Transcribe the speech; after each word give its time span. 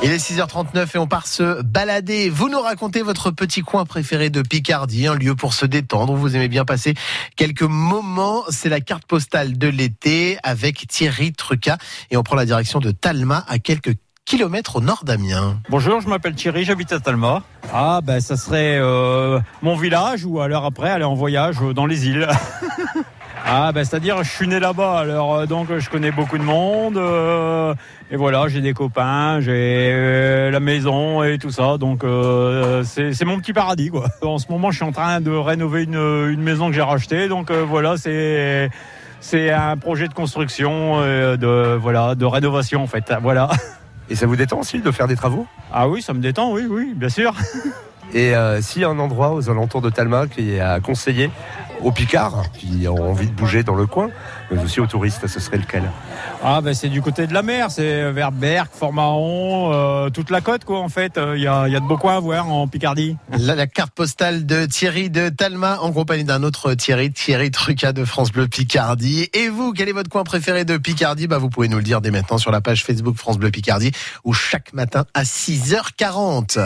Il 0.00 0.12
est 0.12 0.16
6h39 0.16 0.94
et 0.94 0.98
on 0.98 1.08
part 1.08 1.26
se 1.26 1.60
balader. 1.62 2.30
Vous 2.30 2.48
nous 2.48 2.60
racontez 2.60 3.02
votre 3.02 3.32
petit 3.32 3.62
coin 3.62 3.84
préféré 3.84 4.30
de 4.30 4.42
Picardie, 4.42 5.08
un 5.08 5.16
lieu 5.16 5.34
pour 5.34 5.54
se 5.54 5.66
détendre. 5.66 6.14
Vous 6.14 6.36
aimez 6.36 6.46
bien 6.46 6.64
passer 6.64 6.94
quelques 7.34 7.62
moments. 7.62 8.44
C'est 8.48 8.68
la 8.68 8.80
carte 8.80 9.04
postale 9.06 9.58
de 9.58 9.66
l'été 9.66 10.38
avec 10.44 10.86
Thierry 10.86 11.32
Truca 11.32 11.78
et 12.12 12.16
on 12.16 12.22
prend 12.22 12.36
la 12.36 12.46
direction 12.46 12.78
de 12.78 12.92
Talma 12.92 13.44
à 13.48 13.58
quelques 13.58 13.96
kilomètres 14.24 14.76
au 14.76 14.80
nord 14.80 15.02
d'Amiens. 15.02 15.58
Bonjour, 15.68 16.00
je 16.00 16.08
m'appelle 16.08 16.34
Thierry, 16.34 16.64
j'habite 16.64 16.92
à 16.92 17.00
Talma. 17.00 17.42
Ah 17.72 18.00
ben 18.04 18.20
ça 18.20 18.36
serait 18.36 18.78
euh, 18.78 19.40
mon 19.62 19.74
village 19.74 20.24
ou 20.24 20.40
alors 20.40 20.64
après 20.64 20.90
aller 20.90 21.04
en 21.04 21.14
voyage 21.14 21.56
dans 21.74 21.86
les 21.86 22.06
îles. 22.06 22.28
Ah 23.50 23.72
ben 23.72 23.82
c'est-à-dire 23.82 24.22
je 24.24 24.30
suis 24.30 24.46
né 24.46 24.60
là-bas 24.60 24.98
alors 24.98 25.34
euh, 25.34 25.46
donc 25.46 25.68
je 25.78 25.88
connais 25.88 26.10
beaucoup 26.10 26.36
de 26.36 26.42
monde 26.42 26.98
euh, 26.98 27.74
et 28.10 28.16
voilà 28.16 28.46
j'ai 28.48 28.60
des 28.60 28.74
copains 28.74 29.40
j'ai 29.40 29.90
euh, 29.90 30.50
la 30.50 30.60
maison 30.60 31.22
et 31.24 31.38
tout 31.38 31.50
ça 31.50 31.78
donc 31.78 32.04
euh, 32.04 32.82
c'est 32.84 33.14
c'est 33.14 33.24
mon 33.24 33.38
petit 33.38 33.54
paradis 33.54 33.88
quoi. 33.88 34.04
En 34.20 34.36
ce 34.36 34.50
moment 34.50 34.70
je 34.70 34.76
suis 34.76 34.84
en 34.84 34.92
train 34.92 35.22
de 35.22 35.30
rénover 35.30 35.84
une, 35.84 35.94
une 35.94 36.42
maison 36.42 36.68
que 36.68 36.74
j'ai 36.74 36.82
rachetée 36.82 37.28
donc 37.28 37.50
euh, 37.50 37.64
voilà 37.66 37.96
c'est 37.96 38.68
c'est 39.20 39.50
un 39.50 39.78
projet 39.78 40.08
de 40.08 40.14
construction 40.14 40.96
euh, 41.00 41.38
de 41.38 41.74
voilà 41.74 42.14
de 42.14 42.26
rénovation 42.26 42.82
en 42.82 42.86
fait 42.86 43.10
voilà. 43.22 43.48
Et 44.10 44.14
ça 44.14 44.26
vous 44.26 44.36
détend 44.36 44.60
aussi 44.60 44.80
de 44.80 44.90
faire 44.90 45.06
des 45.06 45.16
travaux? 45.16 45.46
Ah 45.72 45.88
oui 45.88 46.02
ça 46.02 46.12
me 46.12 46.20
détend 46.20 46.52
oui 46.52 46.66
oui 46.68 46.92
bien 46.94 47.08
sûr. 47.08 47.34
Et 48.14 48.34
euh, 48.34 48.60
s'il 48.62 48.82
y 48.82 48.84
a 48.84 48.88
un 48.88 48.98
endroit 48.98 49.32
aux 49.34 49.50
alentours 49.50 49.82
de 49.82 49.90
Talma 49.90 50.26
qui 50.26 50.54
est 50.54 50.60
à 50.60 50.80
conseiller 50.80 51.30
aux 51.80 51.92
Picards 51.92 52.50
qui 52.52 52.88
ont 52.88 53.10
envie 53.10 53.28
de 53.28 53.32
bouger 53.32 53.62
dans 53.62 53.76
le 53.76 53.86
coin, 53.86 54.10
mais 54.50 54.60
aussi 54.60 54.80
aux 54.80 54.86
touristes, 54.88 55.26
ce 55.28 55.38
serait 55.38 55.58
lequel? 55.58 55.84
Ah 56.42 56.60
ben 56.60 56.74
c'est 56.74 56.88
du 56.88 57.02
côté 57.02 57.28
de 57.28 57.32
la 57.34 57.42
mer, 57.42 57.70
c'est 57.70 58.10
vers 58.10 58.32
Berck, 58.32 58.70
Fort-Mahon, 58.72 59.72
euh, 59.72 60.10
toute 60.10 60.30
la 60.30 60.40
côte 60.40 60.64
quoi 60.64 60.80
en 60.80 60.88
fait. 60.88 61.20
Il 61.36 61.40
y, 61.40 61.46
a, 61.46 61.68
y 61.68 61.76
a 61.76 61.80
de 61.80 61.84
beaux 61.86 61.96
coins 61.96 62.16
à 62.16 62.20
voir 62.20 62.50
en 62.50 62.66
Picardie. 62.66 63.16
La, 63.38 63.54
la 63.54 63.68
carte 63.68 63.92
postale 63.92 64.44
de 64.44 64.66
Thierry 64.66 65.08
de 65.08 65.28
Talma 65.28 65.78
en 65.80 65.92
compagnie 65.92 66.24
d'un 66.24 66.42
autre 66.42 66.74
Thierry, 66.74 67.12
Thierry 67.12 67.52
Truca 67.52 67.92
de 67.92 68.04
France 68.04 68.32
Bleu 68.32 68.48
Picardie. 68.48 69.28
Et 69.32 69.48
vous, 69.48 69.72
quel 69.72 69.88
est 69.88 69.92
votre 69.92 70.10
coin 70.10 70.24
préféré 70.24 70.64
de 70.64 70.78
Picardie? 70.78 71.28
Bah, 71.28 71.38
Vous 71.38 71.50
pouvez 71.50 71.68
nous 71.68 71.76
le 71.76 71.84
dire 71.84 72.00
dès 72.00 72.10
maintenant 72.10 72.38
sur 72.38 72.50
la 72.50 72.60
page 72.60 72.84
Facebook 72.84 73.16
France 73.16 73.38
Bleu 73.38 73.50
Picardie 73.52 73.92
ou 74.24 74.32
chaque 74.32 74.72
matin 74.72 75.04
à 75.14 75.22
6h40. 75.22 76.58